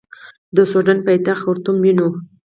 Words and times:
د 0.55 0.57
سوډان 0.71 0.99
پایتخت 1.05 1.41
خرطوم 1.43 1.77
ونیو. 1.79 2.09